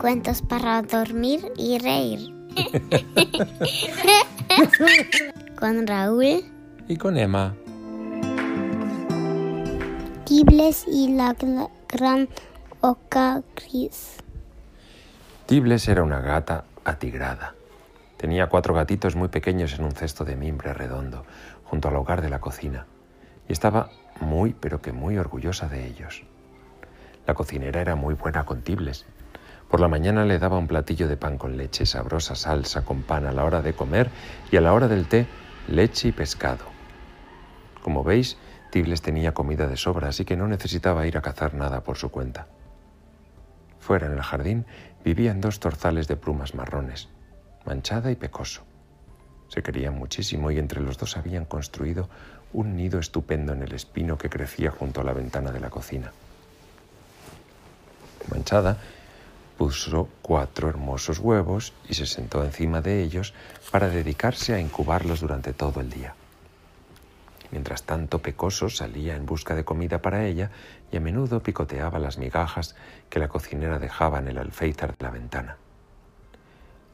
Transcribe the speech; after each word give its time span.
Cuentos 0.00 0.42
para 0.42 0.82
dormir 0.82 1.52
y 1.56 1.78
reír. 1.78 2.34
con 5.58 5.86
Raúl 5.86 6.44
y 6.86 6.96
con 6.96 7.16
Emma. 7.16 7.54
Tibles 10.24 10.84
y 10.86 11.14
la 11.14 11.34
gran 11.88 12.28
oca 12.80 13.42
gris. 13.56 14.18
Tibles 15.46 15.88
era 15.88 16.04
una 16.04 16.20
gata 16.20 16.64
atigrada. 16.84 17.54
Tenía 18.18 18.48
cuatro 18.48 18.74
gatitos 18.74 19.16
muy 19.16 19.28
pequeños 19.28 19.74
en 19.74 19.84
un 19.84 19.92
cesto 19.92 20.24
de 20.24 20.36
mimbre 20.36 20.74
redondo, 20.74 21.24
junto 21.64 21.88
al 21.88 21.96
hogar 21.96 22.22
de 22.22 22.30
la 22.30 22.40
cocina, 22.40 22.86
y 23.48 23.52
estaba 23.52 23.90
muy, 24.20 24.52
pero 24.52 24.80
que 24.80 24.92
muy 24.92 25.18
orgullosa 25.18 25.68
de 25.68 25.86
ellos. 25.86 26.22
La 27.26 27.34
cocinera 27.34 27.80
era 27.80 27.96
muy 27.96 28.14
buena 28.14 28.44
con 28.44 28.62
Tibles. 28.62 29.06
Por 29.68 29.80
la 29.80 29.88
mañana 29.88 30.24
le 30.24 30.38
daba 30.38 30.56
un 30.56 30.66
platillo 30.66 31.08
de 31.08 31.16
pan 31.16 31.36
con 31.36 31.56
leche, 31.56 31.84
sabrosa 31.84 32.34
salsa 32.34 32.84
con 32.84 33.02
pan 33.02 33.26
a 33.26 33.32
la 33.32 33.44
hora 33.44 33.60
de 33.60 33.74
comer 33.74 34.10
y 34.50 34.56
a 34.56 34.62
la 34.62 34.72
hora 34.72 34.88
del 34.88 35.06
té, 35.06 35.26
leche 35.68 36.08
y 36.08 36.12
pescado. 36.12 36.64
Como 37.82 38.02
veis, 38.02 38.38
Tibles 38.70 39.02
tenía 39.02 39.34
comida 39.34 39.66
de 39.66 39.76
sobra, 39.76 40.08
así 40.08 40.24
que 40.24 40.36
no 40.36 40.48
necesitaba 40.48 41.06
ir 41.06 41.16
a 41.16 41.22
cazar 41.22 41.54
nada 41.54 41.82
por 41.82 41.96
su 41.96 42.10
cuenta. 42.10 42.46
Fuera 43.78 44.06
en 44.06 44.12
el 44.12 44.22
jardín 44.22 44.66
vivían 45.04 45.40
dos 45.40 45.60
torzales 45.60 46.08
de 46.08 46.16
plumas 46.16 46.54
marrones, 46.54 47.08
Manchada 47.64 48.10
y 48.10 48.16
Pecoso. 48.16 48.62
Se 49.48 49.62
querían 49.62 49.94
muchísimo 49.94 50.50
y 50.50 50.58
entre 50.58 50.80
los 50.80 50.98
dos 50.98 51.16
habían 51.16 51.44
construido 51.44 52.08
un 52.52 52.76
nido 52.76 52.98
estupendo 52.98 53.52
en 53.52 53.62
el 53.62 53.72
espino 53.72 54.16
que 54.18 54.30
crecía 54.30 54.70
junto 54.70 55.00
a 55.00 55.04
la 55.04 55.12
ventana 55.12 55.52
de 55.52 55.60
la 55.60 55.70
cocina. 55.70 56.12
Manchada 58.30 58.78
puso 59.58 60.08
cuatro 60.22 60.68
hermosos 60.68 61.18
huevos 61.18 61.74
y 61.88 61.94
se 61.94 62.06
sentó 62.06 62.44
encima 62.44 62.80
de 62.80 63.02
ellos 63.02 63.34
para 63.72 63.88
dedicarse 63.88 64.54
a 64.54 64.60
incubarlos 64.60 65.20
durante 65.20 65.52
todo 65.52 65.80
el 65.80 65.90
día. 65.90 66.14
Mientras 67.50 67.82
tanto, 67.82 68.20
Pecoso 68.20 68.68
salía 68.68 69.16
en 69.16 69.26
busca 69.26 69.56
de 69.56 69.64
comida 69.64 70.00
para 70.00 70.24
ella 70.24 70.52
y 70.92 70.96
a 70.96 71.00
menudo 71.00 71.42
picoteaba 71.42 71.98
las 71.98 72.18
migajas 72.18 72.76
que 73.10 73.18
la 73.18 73.28
cocinera 73.28 73.80
dejaba 73.80 74.20
en 74.20 74.28
el 74.28 74.38
alféizar 74.38 74.96
de 74.96 75.04
la 75.04 75.10
ventana. 75.10 75.56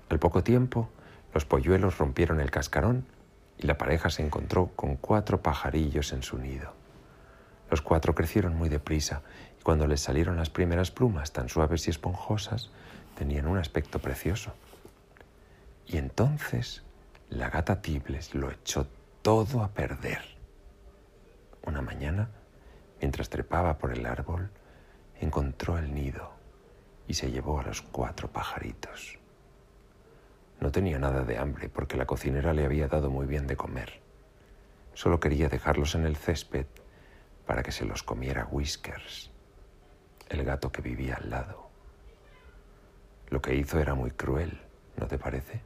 Al 0.08 0.18
poco 0.18 0.42
tiempo, 0.42 0.88
los 1.34 1.44
polluelos 1.44 1.98
rompieron 1.98 2.40
el 2.40 2.50
cascarón 2.50 3.04
y 3.58 3.66
la 3.66 3.76
pareja 3.76 4.08
se 4.08 4.24
encontró 4.24 4.70
con 4.74 4.96
cuatro 4.96 5.42
pajarillos 5.42 6.12
en 6.12 6.22
su 6.22 6.38
nido. 6.38 6.72
Los 7.70 7.82
cuatro 7.82 8.14
crecieron 8.14 8.56
muy 8.56 8.68
deprisa 8.68 9.22
cuando 9.64 9.86
les 9.86 10.02
salieron 10.02 10.36
las 10.36 10.50
primeras 10.50 10.90
plumas 10.90 11.32
tan 11.32 11.48
suaves 11.48 11.88
y 11.88 11.90
esponjosas, 11.90 12.70
tenían 13.16 13.48
un 13.48 13.56
aspecto 13.56 13.98
precioso. 13.98 14.52
Y 15.86 15.96
entonces 15.96 16.82
la 17.30 17.48
gata 17.48 17.80
Tibles 17.80 18.34
lo 18.34 18.50
echó 18.50 18.86
todo 19.22 19.64
a 19.64 19.68
perder. 19.68 20.20
Una 21.62 21.80
mañana, 21.80 22.28
mientras 23.00 23.30
trepaba 23.30 23.78
por 23.78 23.90
el 23.90 24.04
árbol, 24.04 24.50
encontró 25.18 25.78
el 25.78 25.94
nido 25.94 26.30
y 27.08 27.14
se 27.14 27.30
llevó 27.30 27.58
a 27.58 27.64
los 27.64 27.80
cuatro 27.80 28.30
pajaritos. 28.30 29.18
No 30.60 30.70
tenía 30.72 30.98
nada 30.98 31.24
de 31.24 31.38
hambre 31.38 31.70
porque 31.70 31.96
la 31.96 32.04
cocinera 32.06 32.52
le 32.52 32.66
había 32.66 32.88
dado 32.88 33.08
muy 33.08 33.26
bien 33.26 33.46
de 33.46 33.56
comer. 33.56 34.00
Solo 34.92 35.20
quería 35.20 35.48
dejarlos 35.48 35.94
en 35.94 36.04
el 36.04 36.16
césped 36.16 36.66
para 37.46 37.62
que 37.62 37.72
se 37.72 37.86
los 37.86 38.02
comiera 38.02 38.46
Whiskers, 38.50 39.30
el 40.28 40.44
gato 40.44 40.72
que 40.72 40.82
vivía 40.82 41.16
al 41.16 41.30
lado. 41.30 41.68
Lo 43.28 43.40
que 43.40 43.54
hizo 43.54 43.78
era 43.78 43.94
muy 43.94 44.10
cruel, 44.10 44.60
¿no 44.96 45.06
te 45.06 45.18
parece? 45.18 45.60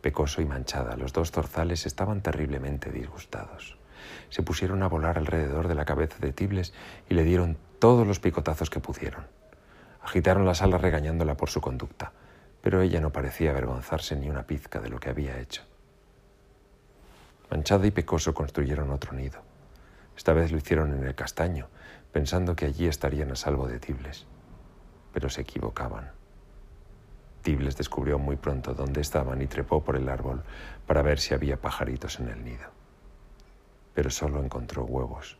Pecoso 0.00 0.40
y 0.40 0.44
Manchada, 0.44 0.96
los 0.96 1.12
dos 1.12 1.32
zorzales, 1.32 1.86
estaban 1.86 2.22
terriblemente 2.22 2.90
disgustados. 2.90 3.76
Se 4.30 4.42
pusieron 4.42 4.82
a 4.82 4.88
volar 4.88 5.18
alrededor 5.18 5.68
de 5.68 5.74
la 5.74 5.84
cabeza 5.84 6.18
de 6.20 6.32
Tibles 6.32 6.72
y 7.08 7.14
le 7.14 7.24
dieron 7.24 7.56
todos 7.78 8.06
los 8.06 8.20
picotazos 8.20 8.70
que 8.70 8.80
pudieron. 8.80 9.26
Agitaron 10.02 10.46
las 10.46 10.62
alas 10.62 10.80
regañándola 10.80 11.36
por 11.36 11.50
su 11.50 11.60
conducta, 11.60 12.12
pero 12.62 12.80
ella 12.80 13.00
no 13.00 13.10
parecía 13.10 13.50
avergonzarse 13.50 14.16
ni 14.16 14.30
una 14.30 14.46
pizca 14.46 14.80
de 14.80 14.88
lo 14.88 15.00
que 15.00 15.10
había 15.10 15.38
hecho. 15.38 15.62
Manchada 17.50 17.86
y 17.86 17.90
Pecoso 17.90 18.34
construyeron 18.34 18.90
otro 18.90 19.12
nido. 19.12 19.40
Esta 20.16 20.32
vez 20.32 20.52
lo 20.52 20.58
hicieron 20.58 20.92
en 20.94 21.04
el 21.04 21.14
castaño, 21.14 21.68
pensando 22.12 22.56
que 22.56 22.66
allí 22.66 22.86
estarían 22.86 23.30
a 23.30 23.36
salvo 23.36 23.68
de 23.68 23.78
Tibles. 23.78 24.26
Pero 25.12 25.28
se 25.28 25.42
equivocaban. 25.42 26.10
Tibles 27.42 27.76
descubrió 27.76 28.18
muy 28.18 28.36
pronto 28.36 28.74
dónde 28.74 29.00
estaban 29.00 29.40
y 29.40 29.46
trepó 29.46 29.82
por 29.82 29.96
el 29.96 30.08
árbol 30.08 30.42
para 30.86 31.02
ver 31.02 31.18
si 31.18 31.34
había 31.34 31.60
pajaritos 31.60 32.20
en 32.20 32.28
el 32.28 32.44
nido. 32.44 32.68
Pero 33.94 34.10
solo 34.10 34.42
encontró 34.42 34.84
huevos. 34.84 35.38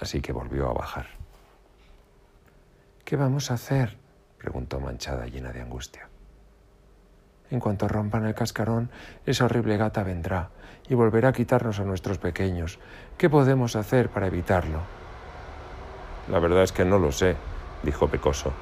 Así 0.00 0.20
que 0.20 0.32
volvió 0.32 0.68
a 0.68 0.72
bajar. 0.72 1.06
¿Qué 3.04 3.16
vamos 3.16 3.50
a 3.50 3.54
hacer? 3.54 3.98
preguntó 4.38 4.80
Manchada 4.80 5.26
llena 5.26 5.52
de 5.52 5.60
angustia. 5.60 6.08
En 7.50 7.60
cuanto 7.60 7.88
rompan 7.88 8.24
el 8.26 8.34
cascarón, 8.34 8.90
esa 9.26 9.44
horrible 9.44 9.76
gata 9.76 10.02
vendrá 10.04 10.50
y 10.88 10.94
volverá 10.94 11.30
a 11.30 11.32
quitarnos 11.32 11.80
a 11.80 11.84
nuestros 11.84 12.18
pequeños. 12.18 12.78
¿Qué 13.18 13.28
podemos 13.28 13.76
hacer 13.76 14.08
para 14.08 14.28
evitarlo? 14.28 14.80
La 16.30 16.38
verdad 16.38 16.62
es 16.62 16.72
que 16.72 16.84
no 16.84 16.98
lo 16.98 17.10
sé, 17.10 17.36
dijo 17.82 18.08
Pecoso, 18.08 18.52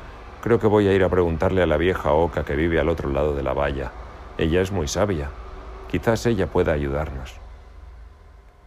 Creo 0.41 0.59
que 0.61 0.69
voy 0.69 0.87
a 0.87 0.95
ir 0.95 1.03
a 1.03 1.09
preguntarle 1.09 1.63
a 1.63 1.67
la 1.67 1.77
vieja 1.77 2.13
oca 2.13 2.45
que 2.45 2.55
vive 2.55 2.79
al 2.79 2.89
otro 2.89 3.11
lado 3.11 3.35
de 3.35 3.43
la 3.43 3.53
valla. 3.53 3.91
Ella 4.39 4.63
es 4.63 4.71
muy 4.71 4.87
sabia. 4.87 5.31
Quizás 5.91 6.25
ella 6.27 6.47
pueda 6.47 6.73
ayudarnos. 6.73 7.41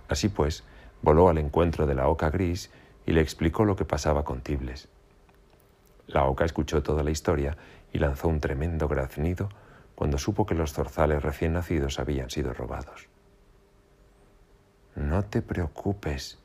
Así 0.09 0.27
pues, 0.27 0.65
voló 1.01 1.29
al 1.29 1.37
encuentro 1.37 1.87
de 1.87 1.95
la 1.95 2.09
oca 2.09 2.29
gris 2.29 2.69
y 3.05 3.13
le 3.13 3.21
explicó 3.21 3.63
lo 3.63 3.77
que 3.77 3.85
pasaba 3.85 4.25
con 4.25 4.41
Tibles. 4.41 4.89
La 6.07 6.25
oca 6.25 6.43
escuchó 6.43 6.83
toda 6.83 7.03
la 7.03 7.11
historia 7.11 7.55
y 7.93 7.99
lanzó 7.99 8.27
un 8.27 8.41
tremendo 8.41 8.89
graznido 8.89 9.49
cuando 9.95 10.17
supo 10.17 10.45
que 10.45 10.55
los 10.55 10.73
zorzales 10.73 11.23
recién 11.23 11.53
nacidos 11.53 11.99
habían 11.99 12.29
sido 12.29 12.53
robados. 12.53 13.07
No 14.95 15.23
te 15.23 15.41
preocupes. 15.41 16.37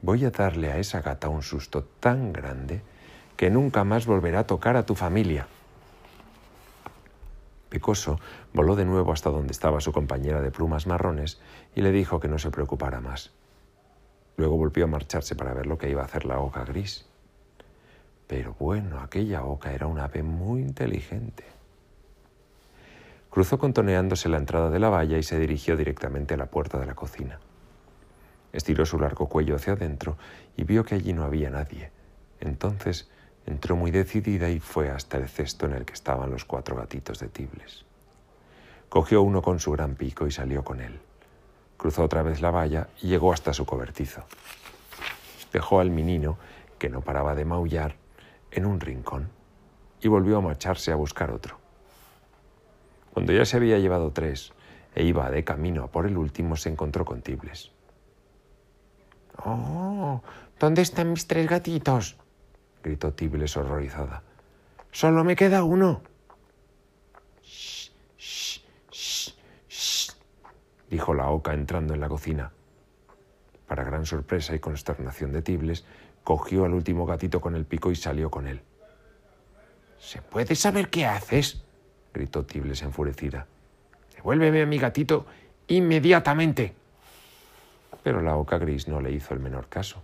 Voy 0.00 0.24
a 0.24 0.30
darle 0.30 0.70
a 0.70 0.78
esa 0.78 1.00
gata 1.00 1.28
un 1.28 1.42
susto 1.42 1.82
tan 1.82 2.32
grande 2.32 2.82
que 3.36 3.50
nunca 3.50 3.84
más 3.84 4.06
volverá 4.06 4.40
a 4.40 4.46
tocar 4.46 4.76
a 4.76 4.86
tu 4.86 4.94
familia. 4.94 5.48
Pecoso 7.68 8.18
voló 8.52 8.76
de 8.76 8.84
nuevo 8.84 9.12
hasta 9.12 9.30
donde 9.30 9.52
estaba 9.52 9.80
su 9.80 9.92
compañera 9.92 10.40
de 10.40 10.50
plumas 10.50 10.86
marrones 10.86 11.40
y 11.74 11.82
le 11.82 11.92
dijo 11.92 12.20
que 12.20 12.28
no 12.28 12.38
se 12.38 12.50
preocupara 12.50 13.00
más. 13.00 13.32
Luego 14.36 14.56
volvió 14.56 14.84
a 14.84 14.88
marcharse 14.88 15.34
para 15.34 15.52
ver 15.52 15.66
lo 15.66 15.78
que 15.78 15.90
iba 15.90 16.02
a 16.02 16.04
hacer 16.04 16.24
la 16.24 16.38
oca 16.38 16.64
gris. 16.64 17.04
Pero 18.28 18.54
bueno, 18.58 19.00
aquella 19.00 19.42
oca 19.42 19.72
era 19.72 19.86
un 19.86 19.98
ave 19.98 20.22
muy 20.22 20.62
inteligente. 20.62 21.44
Cruzó 23.30 23.58
contoneándose 23.58 24.28
la 24.28 24.38
entrada 24.38 24.70
de 24.70 24.78
la 24.78 24.90
valla 24.90 25.18
y 25.18 25.22
se 25.22 25.38
dirigió 25.38 25.76
directamente 25.76 26.34
a 26.34 26.36
la 26.36 26.46
puerta 26.46 26.78
de 26.78 26.86
la 26.86 26.94
cocina. 26.94 27.40
Estiró 28.52 28.86
su 28.86 28.98
largo 28.98 29.28
cuello 29.28 29.56
hacia 29.56 29.74
adentro 29.74 30.16
y 30.56 30.64
vio 30.64 30.84
que 30.84 30.94
allí 30.94 31.12
no 31.12 31.24
había 31.24 31.50
nadie. 31.50 31.90
Entonces 32.40 33.08
Entró 33.48 33.76
muy 33.76 33.90
decidida 33.90 34.50
y 34.50 34.60
fue 34.60 34.90
hasta 34.90 35.16
el 35.16 35.26
cesto 35.26 35.64
en 35.64 35.72
el 35.72 35.86
que 35.86 35.94
estaban 35.94 36.30
los 36.30 36.44
cuatro 36.44 36.76
gatitos 36.76 37.18
de 37.18 37.28
Tibles. 37.28 37.86
Cogió 38.90 39.22
uno 39.22 39.40
con 39.40 39.58
su 39.58 39.72
gran 39.72 39.94
pico 39.94 40.26
y 40.26 40.30
salió 40.30 40.62
con 40.62 40.82
él. 40.82 41.00
Cruzó 41.78 42.04
otra 42.04 42.22
vez 42.22 42.42
la 42.42 42.50
valla 42.50 42.88
y 43.00 43.08
llegó 43.08 43.32
hasta 43.32 43.54
su 43.54 43.64
cobertizo. 43.64 44.22
Dejó 45.50 45.80
al 45.80 45.90
menino, 45.90 46.36
que 46.78 46.90
no 46.90 47.00
paraba 47.00 47.34
de 47.34 47.46
maullar, 47.46 47.96
en 48.50 48.66
un 48.66 48.80
rincón 48.80 49.30
y 50.02 50.08
volvió 50.08 50.36
a 50.36 50.42
marcharse 50.42 50.92
a 50.92 50.96
buscar 50.96 51.30
otro. 51.30 51.58
Cuando 53.14 53.32
ya 53.32 53.46
se 53.46 53.56
había 53.56 53.78
llevado 53.78 54.10
tres 54.10 54.52
e 54.94 55.04
iba 55.04 55.30
de 55.30 55.42
camino 55.42 55.88
por 55.88 56.04
el 56.04 56.18
último, 56.18 56.54
se 56.56 56.68
encontró 56.68 57.06
con 57.06 57.22
Tibles. 57.22 57.70
¡Oh! 59.44 60.22
¿Dónde 60.58 60.82
están 60.82 61.10
mis 61.10 61.26
tres 61.26 61.48
gatitos? 61.48 62.16
gritó 62.82 63.12
Tibles 63.12 63.56
horrorizada. 63.56 64.22
Solo 64.90 65.24
me 65.24 65.36
queda 65.36 65.62
uno. 65.62 66.02
Shh, 67.42 67.90
shh, 68.18 68.60
shh, 68.90 69.34
shh, 69.68 70.12
dijo 70.90 71.14
la 71.14 71.30
oca 71.30 71.54
entrando 71.54 71.94
en 71.94 72.00
la 72.00 72.08
cocina. 72.08 72.52
Para 73.66 73.84
gran 73.84 74.06
sorpresa 74.06 74.54
y 74.54 74.58
consternación 74.58 75.32
de 75.32 75.42
Tibles, 75.42 75.84
cogió 76.24 76.64
al 76.64 76.72
último 76.72 77.06
gatito 77.06 77.40
con 77.40 77.54
el 77.54 77.66
pico 77.66 77.90
y 77.90 77.96
salió 77.96 78.30
con 78.30 78.46
él. 78.46 78.62
¿Se 79.98 80.22
puede 80.22 80.54
saber 80.54 80.88
qué 80.88 81.06
haces? 81.06 81.62
gritó 82.14 82.44
Tibles 82.44 82.82
enfurecida. 82.82 83.46
Devuélveme 84.16 84.62
a 84.62 84.66
mi 84.66 84.78
gatito 84.78 85.26
inmediatamente. 85.68 86.74
Pero 88.02 88.22
la 88.22 88.36
oca 88.36 88.58
gris 88.58 88.88
no 88.88 89.00
le 89.00 89.12
hizo 89.12 89.34
el 89.34 89.40
menor 89.40 89.68
caso. 89.68 90.02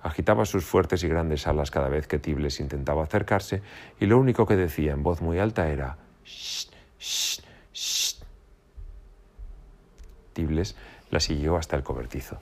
agitaba 0.00 0.44
sus 0.44 0.64
fuertes 0.64 1.02
y 1.02 1.08
grandes 1.08 1.46
alas 1.46 1.70
cada 1.70 1.88
vez 1.88 2.06
que 2.06 2.18
Tibles 2.18 2.60
intentaba 2.60 3.02
acercarse 3.02 3.62
y 3.98 4.06
lo 4.06 4.18
único 4.18 4.46
que 4.46 4.56
decía 4.56 4.92
en 4.92 5.02
voz 5.02 5.20
muy 5.20 5.38
alta 5.38 5.68
era 5.68 5.96
«Shh, 6.24 6.68
shh, 6.98 7.40
shh». 7.72 8.22
Tibles 10.32 10.76
la 11.10 11.18
siguió 11.18 11.56
hasta 11.56 11.74
el 11.76 11.82
cobertizo. 11.82 12.38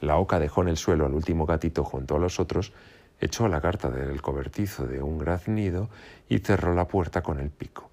La 0.00 0.18
oca 0.18 0.38
dejó 0.38 0.62
en 0.62 0.68
el 0.68 0.76
suelo 0.76 1.06
al 1.06 1.14
último 1.14 1.46
gatito 1.46 1.82
junto 1.82 2.14
a 2.14 2.18
los 2.18 2.38
otros, 2.38 2.72
echó 3.18 3.48
la 3.48 3.60
carta 3.60 3.90
del 3.90 4.22
cobertizo 4.22 4.86
de 4.86 5.02
un 5.02 5.18
graznido 5.18 5.88
y 6.28 6.38
cerró 6.38 6.74
la 6.74 6.86
puerta 6.86 7.22
con 7.22 7.40
el 7.40 7.50
pico. 7.50 7.90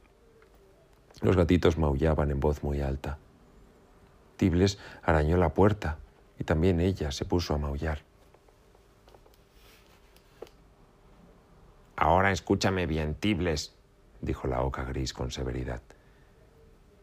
Los 1.22 1.38
gatitos 1.38 1.78
maullaban 1.78 2.30
en 2.30 2.40
voz 2.40 2.62
muy 2.62 2.81
alta. 2.81 3.18
Tibles 4.38 4.78
arañó 5.04 5.38
la 5.38 5.50
puerta 5.54 5.98
y 6.44 6.45
también 6.45 6.81
ella 6.81 7.10
se 7.13 7.24
puso 7.24 7.54
a 7.54 7.57
maullar. 7.57 8.00
Ahora 11.95 12.34
escúchame 12.34 12.86
bien, 12.86 13.16
Tibles, 13.16 13.74
dijo 14.19 14.48
la 14.48 14.62
oca 14.62 14.84
gris 14.84 15.13
con 15.13 15.31
severidad. 15.31 15.81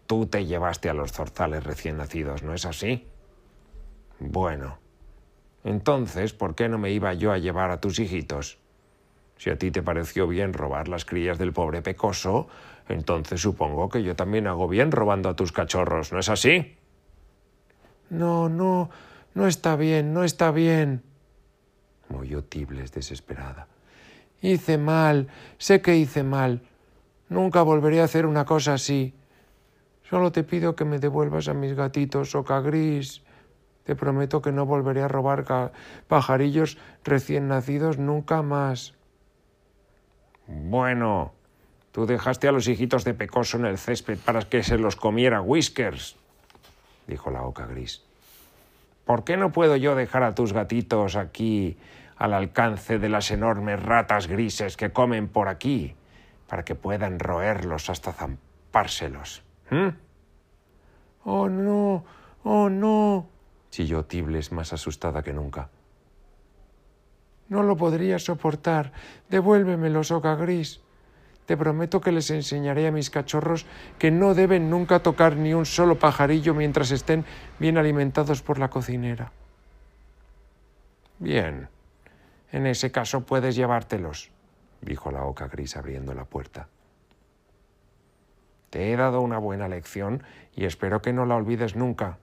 Tú 0.06 0.26
te 0.26 0.44
llevaste 0.44 0.90
a 0.90 0.94
los 0.94 1.12
zorzales 1.12 1.64
recién 1.64 1.96
nacidos, 1.96 2.42
¿no 2.42 2.52
es 2.52 2.66
así? 2.66 3.08
Bueno, 4.18 4.76
entonces, 5.64 6.34
¿por 6.34 6.54
qué 6.54 6.68
no 6.68 6.76
me 6.76 6.90
iba 6.90 7.14
yo 7.14 7.32
a 7.32 7.38
llevar 7.38 7.70
a 7.70 7.80
tus 7.80 7.98
hijitos? 7.98 8.58
Si 9.38 9.48
a 9.48 9.56
ti 9.56 9.70
te 9.70 9.82
pareció 9.82 10.28
bien 10.28 10.52
robar 10.52 10.88
las 10.88 11.06
crías 11.06 11.38
del 11.38 11.54
pobre 11.54 11.80
pecoso, 11.80 12.48
entonces 12.90 13.40
supongo 13.40 13.88
que 13.88 14.02
yo 14.02 14.14
también 14.16 14.46
hago 14.46 14.68
bien 14.68 14.92
robando 14.92 15.30
a 15.30 15.36
tus 15.36 15.50
cachorros, 15.50 16.12
¿no 16.12 16.18
es 16.18 16.28
así? 16.28 16.76
No, 18.10 18.50
no, 18.50 18.90
no 19.34 19.46
está 19.46 19.76
bien, 19.76 20.12
no 20.12 20.24
está 20.24 20.50
bien. 20.50 21.02
molló 22.08 22.42
Tibles 22.44 22.92
desesperada. 22.92 23.68
Hice 24.42 24.78
mal, 24.78 25.28
sé 25.58 25.80
que 25.80 25.96
hice 25.96 26.22
mal. 26.22 26.62
Nunca 27.28 27.62
volveré 27.62 28.00
a 28.00 28.04
hacer 28.04 28.26
una 28.26 28.44
cosa 28.44 28.74
así. 28.74 29.14
Solo 30.08 30.32
te 30.32 30.42
pido 30.42 30.74
que 30.74 30.84
me 30.84 30.98
devuelvas 30.98 31.46
a 31.48 31.54
mis 31.54 31.74
gatitos, 31.74 32.34
Oca 32.34 32.60
Gris. 32.60 33.22
Te 33.84 33.94
prometo 33.94 34.42
que 34.42 34.50
no 34.50 34.66
volveré 34.66 35.02
a 35.02 35.08
robar 35.08 35.72
pajarillos 36.08 36.78
recién 37.04 37.48
nacidos 37.48 37.98
nunca 37.98 38.42
más. 38.42 38.94
Bueno, 40.46 41.32
tú 41.92 42.06
dejaste 42.06 42.48
a 42.48 42.52
los 42.52 42.66
hijitos 42.66 43.04
de 43.04 43.14
Pecoso 43.14 43.56
en 43.56 43.66
el 43.66 43.78
césped 43.78 44.18
para 44.18 44.42
que 44.42 44.64
se 44.64 44.78
los 44.78 44.96
comiera 44.96 45.40
Whiskers, 45.40 46.16
dijo 47.06 47.30
la 47.30 47.42
oca 47.42 47.66
gris. 47.66 48.02
¿Por 49.04 49.24
qué 49.24 49.36
no 49.36 49.52
puedo 49.52 49.76
yo 49.76 49.94
dejar 49.94 50.22
a 50.22 50.34
tus 50.34 50.52
gatitos 50.52 51.16
aquí 51.16 51.76
al 52.16 52.34
alcance 52.34 52.98
de 52.98 53.08
las 53.08 53.30
enormes 53.30 53.82
ratas 53.82 54.26
grises 54.26 54.76
que 54.76 54.92
comen 54.92 55.28
por 55.28 55.48
aquí, 55.48 55.96
para 56.46 56.64
que 56.64 56.74
puedan 56.74 57.18
roerlos 57.18 57.90
hasta 57.90 58.12
zampárselos? 58.12 59.42
¿Mm? 59.70 59.88
Oh, 61.24 61.48
no, 61.48 62.04
oh, 62.44 62.68
no, 62.70 63.26
chilló 63.70 64.04
Tibles 64.04 64.52
más 64.52 64.72
asustada 64.72 65.22
que 65.22 65.32
nunca. 65.32 65.70
No 67.48 67.62
lo 67.62 67.76
podría 67.76 68.18
soportar. 68.18 68.92
Devuélvemelos, 69.28 70.10
oca 70.12 70.34
gris. 70.36 70.80
Te 71.50 71.56
prometo 71.56 72.00
que 72.00 72.12
les 72.12 72.30
enseñaré 72.30 72.86
a 72.86 72.92
mis 72.92 73.10
cachorros 73.10 73.66
que 73.98 74.12
no 74.12 74.34
deben 74.34 74.70
nunca 74.70 75.02
tocar 75.02 75.34
ni 75.34 75.52
un 75.52 75.66
solo 75.66 75.98
pajarillo 75.98 76.54
mientras 76.54 76.92
estén 76.92 77.24
bien 77.58 77.76
alimentados 77.76 78.40
por 78.40 78.60
la 78.60 78.70
cocinera. 78.70 79.32
Bien. 81.18 81.68
En 82.52 82.68
ese 82.68 82.92
caso 82.92 83.22
puedes 83.22 83.56
llevártelos, 83.56 84.30
dijo 84.80 85.10
la 85.10 85.24
oca 85.24 85.48
gris 85.48 85.76
abriendo 85.76 86.14
la 86.14 86.24
puerta. 86.24 86.68
Te 88.70 88.92
he 88.92 88.96
dado 88.96 89.20
una 89.20 89.38
buena 89.38 89.66
lección 89.66 90.22
y 90.54 90.66
espero 90.66 91.02
que 91.02 91.12
no 91.12 91.26
la 91.26 91.34
olvides 91.34 91.74
nunca. 91.74 92.18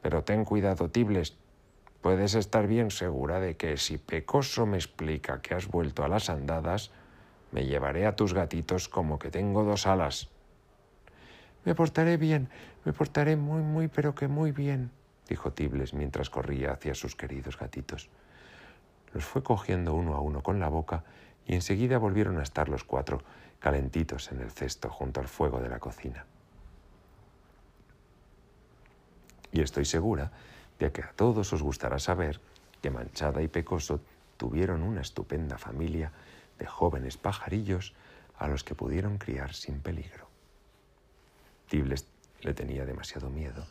Pero 0.00 0.24
ten 0.24 0.46
cuidado, 0.46 0.88
Tibles. 0.88 1.36
Puedes 2.00 2.34
estar 2.34 2.66
bien 2.66 2.90
segura 2.90 3.38
de 3.38 3.58
que 3.58 3.76
si 3.76 3.98
Pecoso 3.98 4.64
me 4.64 4.78
explica 4.78 5.42
que 5.42 5.52
has 5.52 5.68
vuelto 5.68 6.04
a 6.04 6.08
las 6.08 6.30
andadas, 6.30 6.90
me 7.52 7.66
llevaré 7.66 8.06
a 8.06 8.16
tus 8.16 8.34
gatitos 8.34 8.88
como 8.88 9.18
que 9.18 9.30
tengo 9.30 9.64
dos 9.64 9.86
alas. 9.86 10.28
Me 11.64 11.74
portaré 11.74 12.16
bien, 12.16 12.48
me 12.84 12.92
portaré 12.92 13.36
muy, 13.36 13.62
muy, 13.62 13.88
pero 13.88 14.14
que 14.14 14.28
muy 14.28 14.52
bien, 14.52 14.90
dijo 15.28 15.52
Tibles 15.52 15.92
mientras 15.94 16.30
corría 16.30 16.72
hacia 16.72 16.94
sus 16.94 17.14
queridos 17.14 17.58
gatitos. 17.58 18.08
Los 19.12 19.24
fue 19.24 19.42
cogiendo 19.42 19.94
uno 19.94 20.14
a 20.14 20.20
uno 20.20 20.42
con 20.42 20.60
la 20.60 20.68
boca 20.68 21.04
y 21.46 21.54
enseguida 21.54 21.98
volvieron 21.98 22.38
a 22.38 22.42
estar 22.42 22.68
los 22.68 22.84
cuatro 22.84 23.22
calentitos 23.58 24.30
en 24.32 24.40
el 24.40 24.50
cesto 24.50 24.88
junto 24.88 25.20
al 25.20 25.28
fuego 25.28 25.60
de 25.60 25.68
la 25.68 25.80
cocina. 25.80 26.24
Y 29.52 29.60
estoy 29.60 29.84
segura 29.84 30.30
de 30.78 30.92
que 30.92 31.02
a 31.02 31.12
todos 31.12 31.52
os 31.52 31.62
gustará 31.62 31.98
saber 31.98 32.40
que 32.80 32.90
Manchada 32.90 33.42
y 33.42 33.48
Pecoso 33.48 34.00
tuvieron 34.36 34.82
una 34.82 35.02
estupenda 35.02 35.58
familia 35.58 36.12
de 36.60 36.66
jóvenes 36.66 37.16
pajarillos 37.16 37.94
a 38.38 38.46
los 38.46 38.62
que 38.62 38.76
pudieron 38.76 39.18
criar 39.18 39.54
sin 39.54 39.80
peligro. 39.80 40.28
Tibles 41.68 42.06
le 42.42 42.54
tenía 42.54 42.84
demasiado 42.84 43.30
miedo 43.30 43.66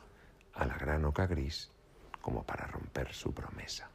a 0.54 0.66
la 0.66 0.78
gran 0.78 1.06
oca 1.06 1.28
gris 1.28 1.70
como 2.22 2.44
para 2.44 2.68
romper 2.68 3.14
su 3.14 3.34
promesa. 3.34 3.90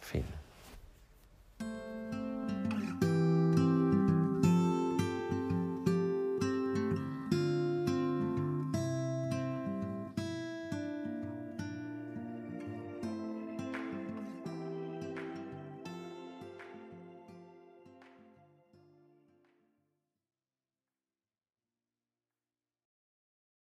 Fin. 0.00 0.43